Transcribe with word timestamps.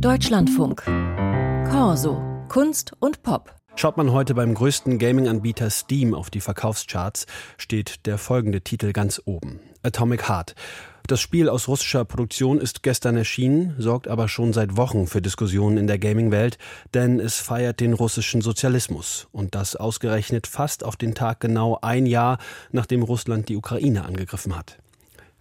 Deutschlandfunk. 0.00 0.82
Corso. 1.70 2.20
Kunst 2.48 2.92
und 3.00 3.22
Pop. 3.22 3.54
Schaut 3.76 3.96
man 3.96 4.12
heute 4.12 4.34
beim 4.34 4.52
größten 4.52 4.98
Gaming-Anbieter 4.98 5.70
Steam 5.70 6.12
auf 6.12 6.28
die 6.28 6.42
Verkaufscharts, 6.42 7.26
steht 7.56 8.04
der 8.04 8.18
folgende 8.18 8.60
Titel 8.60 8.92
ganz 8.92 9.22
oben. 9.24 9.60
Atomic 9.82 10.28
Heart. 10.28 10.54
Das 11.06 11.20
Spiel 11.20 11.48
aus 11.48 11.66
russischer 11.66 12.04
Produktion 12.04 12.60
ist 12.60 12.82
gestern 12.82 13.16
erschienen, 13.16 13.74
sorgt 13.78 14.06
aber 14.06 14.28
schon 14.28 14.52
seit 14.52 14.76
Wochen 14.76 15.06
für 15.06 15.22
Diskussionen 15.22 15.78
in 15.78 15.86
der 15.86 15.98
Gaming-Welt, 15.98 16.58
denn 16.92 17.18
es 17.18 17.38
feiert 17.38 17.80
den 17.80 17.94
russischen 17.94 18.42
Sozialismus. 18.42 19.28
Und 19.32 19.54
das 19.54 19.76
ausgerechnet 19.76 20.46
fast 20.46 20.84
auf 20.84 20.96
den 20.96 21.14
Tag 21.14 21.40
genau 21.40 21.78
ein 21.80 22.04
Jahr, 22.04 22.38
nachdem 22.70 23.02
Russland 23.02 23.48
die 23.48 23.56
Ukraine 23.56 24.04
angegriffen 24.04 24.56
hat. 24.56 24.78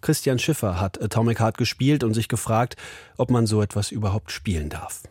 Christian 0.05 0.37
Schiffer 0.37 0.79
hat 0.79 1.01
Atomic 1.01 1.39
Heart 1.39 1.57
gespielt 1.57 2.03
und 2.03 2.13
sich 2.13 2.27
gefragt, 2.27 2.75
ob 3.17 3.31
man 3.31 3.47
so 3.47 3.63
etwas 3.63 3.89
überhaupt 3.91 4.31
spielen 4.31 4.69
darf. 4.69 5.01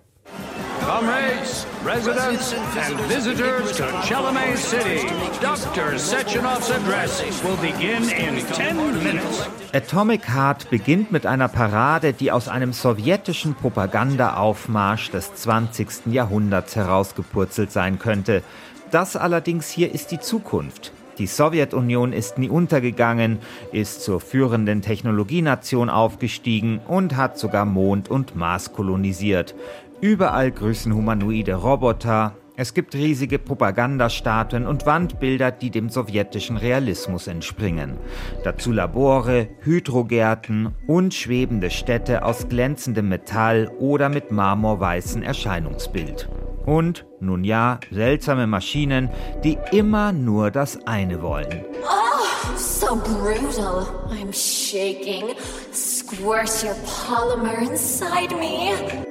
Comrades, 0.86 1.66
residents, 1.84 2.54
and 2.76 3.00
visitors 3.08 3.76
to 3.76 3.82
Chelomey 4.06 4.56
City. 4.56 5.04
Dr. 5.40 5.98
Sechenov's 5.98 6.70
address 6.70 7.24
will 7.42 7.56
begin 7.56 8.04
in 8.04 8.38
10 8.38 8.76
minutes. 9.02 9.48
Atomic 9.72 10.28
Heart 10.32 10.70
beginnt 10.70 11.10
mit 11.10 11.26
einer 11.26 11.48
Parade, 11.48 12.12
die 12.12 12.30
aus 12.30 12.46
einem 12.46 12.72
sowjetischen 12.72 13.56
Propagandaaufmarsch 13.56 15.10
des 15.10 15.34
20. 15.34 16.06
Jahrhunderts 16.12 16.76
herausgepurzelt 16.76 17.72
sein 17.72 17.98
könnte. 17.98 18.44
Das 18.92 19.16
allerdings 19.16 19.70
hier 19.70 19.92
ist 19.92 20.12
die 20.12 20.20
Zukunft. 20.20 20.92
Die 21.18 21.26
Sowjetunion 21.28 22.12
ist 22.12 22.38
nie 22.38 22.48
untergegangen, 22.48 23.38
ist 23.72 24.02
zur 24.02 24.20
führenden 24.20 24.82
Technologienation 24.82 25.88
aufgestiegen 25.88 26.80
und 26.88 27.16
hat 27.16 27.38
sogar 27.38 27.64
Mond 27.64 28.10
und 28.10 28.34
Mars 28.34 28.72
kolonisiert. 28.72 29.54
Überall 30.00 30.50
grüßen 30.50 30.92
humanoide 30.92 31.54
Roboter. 31.54 32.34
Es 32.56 32.74
gibt 32.74 32.94
riesige 32.94 33.38
Propagandastatuen 33.38 34.66
und 34.66 34.86
Wandbilder, 34.86 35.50
die 35.50 35.70
dem 35.70 35.88
sowjetischen 35.88 36.56
Realismus 36.56 37.26
entspringen. 37.26 37.96
Dazu 38.44 38.70
Labore, 38.70 39.48
Hydrogärten 39.62 40.72
und 40.86 41.14
schwebende 41.14 41.70
Städte 41.70 42.24
aus 42.24 42.48
glänzendem 42.48 43.08
Metall 43.08 43.70
oder 43.78 44.08
mit 44.08 44.30
marmorweißem 44.30 45.22
Erscheinungsbild. 45.22 46.28
Und, 46.66 47.06
nun 47.20 47.44
ja, 47.44 47.78
seltsame 47.90 48.46
Maschinen, 48.46 49.10
die 49.42 49.58
immer 49.72 50.12
nur 50.12 50.50
das 50.50 50.86
eine 50.86 51.20
wollen. 51.22 51.64
Oh, 51.82 52.56
so 52.56 52.96
brutal. 52.96 53.86
I'm 54.10 54.32
shaking. 54.32 55.34
Squirt 55.72 56.64
your 56.64 56.74
polymer 56.84 57.58
inside 57.58 58.34
me. 58.36 59.04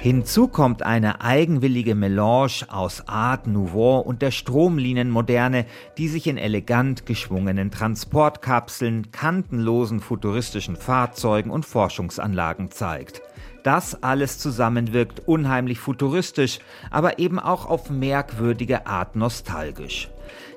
Hinzu 0.00 0.46
kommt 0.46 0.84
eine 0.84 1.22
eigenwillige 1.22 1.96
Melange 1.96 2.66
aus 2.68 3.08
Art 3.08 3.48
Nouveau 3.48 3.98
und 3.98 4.22
der 4.22 4.30
Stromlinienmoderne, 4.30 5.66
die 5.98 6.06
sich 6.06 6.28
in 6.28 6.38
elegant 6.38 7.04
geschwungenen 7.04 7.72
Transportkapseln, 7.72 9.10
kantenlosen 9.10 9.98
futuristischen 9.98 10.76
Fahrzeugen 10.76 11.50
und 11.50 11.66
Forschungsanlagen 11.66 12.70
zeigt. 12.70 13.22
Das 13.62 14.02
alles 14.02 14.38
zusammen 14.38 14.92
wirkt 14.92 15.26
unheimlich 15.26 15.78
futuristisch, 15.78 16.58
aber 16.90 17.18
eben 17.18 17.38
auch 17.38 17.66
auf 17.66 17.90
merkwürdige 17.90 18.86
Art 18.86 19.16
nostalgisch. 19.16 20.08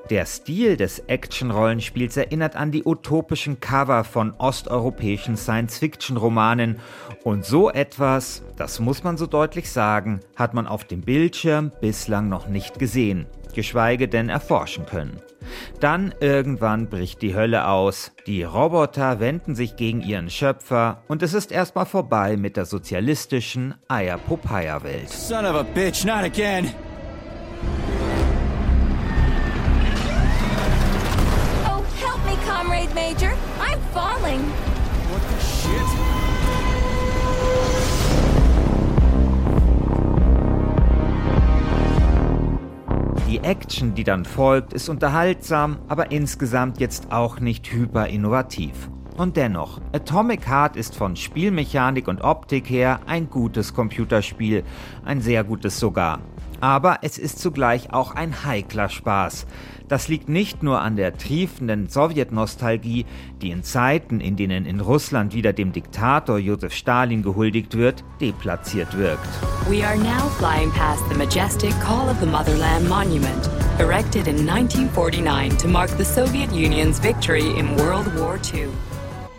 Der 0.10 0.26
Stil 0.26 0.78
des 0.78 1.00
Action-Rollenspiels 1.00 2.18
erinnert 2.18 2.56
an 2.56 2.72
die 2.72 2.84
utopischen 2.84 3.60
Cover 3.60 4.04
von 4.04 4.34
osteuropäischen 4.38 5.38
Science-Fiction-Romanen 5.38 6.80
und 7.24 7.46
so 7.46 7.70
etwas, 7.70 8.44
das 8.58 8.80
muss 8.80 9.04
man 9.04 9.18
so 9.18 9.28
deutlich 9.28 9.72
sagen, 9.72 10.20
hat 10.36 10.54
man 10.54 10.68
auf 10.68 10.84
dem 10.84 11.02
Bildschirm 11.02 11.72
bislang 11.80 12.28
noch 12.28 12.48
nicht 12.48 12.80
gesehen, 12.80 13.26
geschweige 13.54 14.08
denn 14.08 14.30
erforschen 14.30 14.86
können. 14.86 15.22
Dann 15.82 16.14
irgendwann 16.20 16.90
bricht 16.90 17.24
die 17.24 17.34
Hölle 17.34 17.68
aus, 17.68 18.12
die 18.28 18.44
Roboter 18.44 19.20
wenden 19.20 19.56
sich 19.56 19.78
gegen 19.78 20.02
ihren 20.02 20.30
Schöpfer 20.30 21.02
und 21.08 21.24
es 21.24 21.34
ist 21.34 21.52
erstmal 21.52 21.88
vorbei 21.88 22.38
mit 22.38 22.56
der 22.56 22.66
sozialistischen 22.66 23.74
Eier-Popeye-Welt. 23.88 25.10
Son 25.10 25.44
of 25.44 25.56
a 25.56 25.64
bitch, 25.64 26.06
not 26.06 26.24
again! 26.24 26.70
Oh, 31.66 31.84
help 32.00 32.24
me, 32.28 32.38
Comrade 32.48 32.94
Major. 32.94 33.34
I'm 33.60 33.80
falling. 33.92 34.42
What 35.10 35.22
the 35.32 35.44
shit? 35.44 36.21
Die 43.42 43.48
Action, 43.48 43.96
die 43.96 44.04
dann 44.04 44.24
folgt, 44.24 44.72
ist 44.72 44.88
unterhaltsam, 44.88 45.80
aber 45.88 46.12
insgesamt 46.12 46.80
jetzt 46.80 47.12
auch 47.12 47.40
nicht 47.40 47.72
hyper 47.72 48.08
innovativ. 48.08 48.90
Und 49.18 49.38
dennoch, 49.38 49.82
Atomic 49.94 50.48
Heart 50.48 50.76
ist 50.76 50.96
von 50.96 51.16
Spielmechanik 51.16 52.08
und 52.08 52.22
Optik 52.22 52.70
her 52.70 53.02
ein 53.08 53.30
gutes 53.30 53.74
Computerspiel, 53.74 54.64
ein 55.04 55.22
sehr 55.22 55.44
gutes 55.44 55.80
sogar. 55.80 56.20
Aber 56.62 57.00
es 57.02 57.18
ist 57.18 57.40
zugleich 57.40 57.92
auch 57.92 58.16
ein 58.16 58.46
heikler 58.46 58.88
Spaß. 58.88 59.48
Das 59.88 60.08
liegt 60.08 60.30
nicht 60.30 60.64
nur 60.64 60.80
an 60.80 60.96
der 60.96 61.18
triefenden 61.18 61.90
Sowjetnostalgie, 61.90 63.06
die 63.42 63.50
in 63.50 63.64
Zeiten, 63.64 64.22
in 64.22 64.38
denen 64.38 64.66
in 64.66 64.80
Russland 64.80 65.34
wieder 65.34 65.52
dem 65.52 65.74
Diktator 65.74 66.38
Josef 66.38 66.74
Stalin 66.74 67.24
gehuldigt 67.24 67.76
wird, 67.76 68.06
deplatziert 68.22 68.98
wirkt. 68.98 69.28
We 69.70 69.86
are 69.86 69.98
now 69.98 70.30
flying 70.38 70.72
past 70.72 71.04
the 71.10 71.18
majestic 71.18 71.74
Call 71.82 72.08
of 72.10 72.20
the 72.22 72.28
Motherland 72.28 72.88
monument, 72.88 73.50
erected 73.80 74.28
in 74.28 74.48
1949 74.48 75.58
to 75.58 75.68
mark 75.68 75.90
the 75.98 76.06
Soviet 76.06 76.52
Union's 76.54 77.00
victory 77.00 77.50
in 77.60 77.76
World 77.78 78.08
War 78.18 78.40
II. 78.54 78.70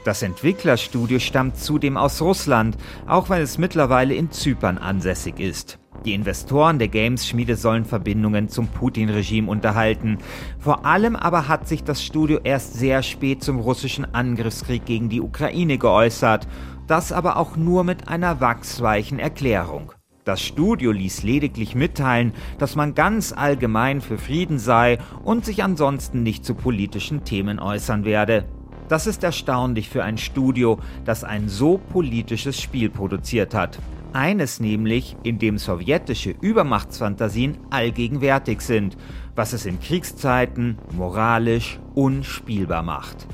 Das 0.04 0.22
Entwicklerstudio 0.22 1.20
stammt 1.20 1.58
zudem 1.58 1.96
aus 1.96 2.20
Russland, 2.20 2.76
auch 3.06 3.30
wenn 3.30 3.40
es 3.40 3.56
mittlerweile 3.56 4.14
in 4.14 4.32
Zypern 4.32 4.78
ansässig 4.78 5.38
ist. 5.38 5.78
Die 6.04 6.14
Investoren 6.14 6.80
der 6.80 6.88
Games-Schmiede 6.88 7.54
sollen 7.54 7.84
Verbindungen 7.84 8.48
zum 8.48 8.66
Putin-Regime 8.66 9.48
unterhalten. 9.48 10.18
Vor 10.58 10.84
allem 10.84 11.14
aber 11.14 11.46
hat 11.46 11.68
sich 11.68 11.84
das 11.84 12.04
Studio 12.04 12.40
erst 12.42 12.74
sehr 12.74 13.04
spät 13.04 13.44
zum 13.44 13.60
russischen 13.60 14.12
Angriffskrieg 14.12 14.84
gegen 14.84 15.08
die 15.08 15.20
Ukraine 15.20 15.78
geäußert. 15.78 16.48
Das 16.88 17.12
aber 17.12 17.36
auch 17.36 17.56
nur 17.56 17.84
mit 17.84 18.08
einer 18.08 18.40
wachsweichen 18.40 19.20
Erklärung. 19.20 19.92
Das 20.24 20.42
Studio 20.42 20.90
ließ 20.90 21.22
lediglich 21.22 21.76
mitteilen, 21.76 22.32
dass 22.58 22.74
man 22.74 22.94
ganz 22.94 23.32
allgemein 23.32 24.00
für 24.00 24.18
Frieden 24.18 24.58
sei 24.58 24.98
und 25.22 25.44
sich 25.44 25.62
ansonsten 25.62 26.24
nicht 26.24 26.44
zu 26.44 26.56
politischen 26.56 27.22
Themen 27.22 27.60
äußern 27.60 28.04
werde. 28.04 28.44
Das 28.92 29.06
ist 29.06 29.24
erstaunlich 29.24 29.88
für 29.88 30.04
ein 30.04 30.18
Studio, 30.18 30.78
das 31.06 31.24
ein 31.24 31.48
so 31.48 31.78
politisches 31.78 32.60
Spiel 32.60 32.90
produziert 32.90 33.54
hat. 33.54 33.78
Eines 34.12 34.60
nämlich, 34.60 35.16
in 35.22 35.38
dem 35.38 35.56
sowjetische 35.56 36.34
Übermachtsfantasien 36.38 37.56
allgegenwärtig 37.70 38.60
sind, 38.60 38.98
was 39.34 39.54
es 39.54 39.64
in 39.64 39.80
Kriegszeiten 39.80 40.76
moralisch 40.94 41.80
unspielbar 41.94 42.82
macht. 42.82 43.26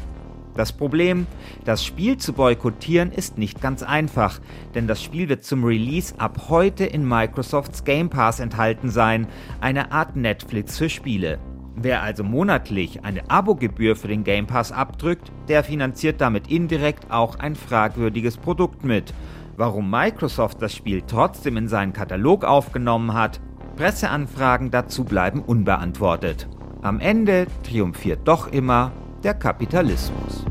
Das 0.54 0.72
Problem, 0.72 1.26
das 1.64 1.84
Spiel 1.84 2.18
zu 2.18 2.34
boykottieren, 2.34 3.10
ist 3.10 3.36
nicht 3.36 3.60
ganz 3.60 3.82
einfach, 3.82 4.38
denn 4.76 4.86
das 4.86 5.02
Spiel 5.02 5.28
wird 5.28 5.42
zum 5.42 5.64
Release 5.64 6.14
ab 6.18 6.50
heute 6.50 6.84
in 6.84 7.04
Microsofts 7.04 7.82
Game 7.82 8.10
Pass 8.10 8.38
enthalten 8.38 8.90
sein, 8.90 9.26
eine 9.60 9.90
Art 9.90 10.14
Netflix 10.14 10.78
für 10.78 10.88
Spiele. 10.88 11.40
Wer 11.80 12.02
also 12.02 12.24
monatlich 12.24 13.04
eine 13.04 13.30
Abogebühr 13.30 13.94
für 13.94 14.08
den 14.08 14.24
Game 14.24 14.48
Pass 14.48 14.72
abdrückt, 14.72 15.30
der 15.46 15.62
finanziert 15.62 16.20
damit 16.20 16.50
indirekt 16.50 17.12
auch 17.12 17.38
ein 17.38 17.54
fragwürdiges 17.54 18.36
Produkt 18.36 18.84
mit. 18.84 19.14
Warum 19.56 19.88
Microsoft 19.88 20.60
das 20.60 20.74
Spiel 20.74 21.02
trotzdem 21.06 21.56
in 21.56 21.68
seinen 21.68 21.92
Katalog 21.92 22.44
aufgenommen 22.44 23.14
hat, 23.14 23.40
Presseanfragen 23.76 24.72
dazu 24.72 25.04
bleiben 25.04 25.40
unbeantwortet. 25.40 26.48
Am 26.82 26.98
Ende 26.98 27.46
triumphiert 27.62 28.26
doch 28.26 28.50
immer 28.50 28.90
der 29.22 29.34
Kapitalismus. 29.34 30.47